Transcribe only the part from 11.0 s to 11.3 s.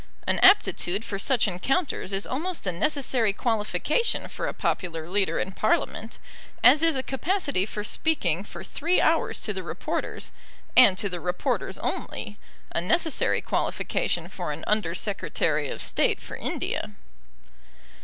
the